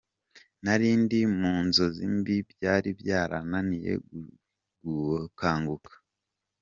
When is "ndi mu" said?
1.01-1.53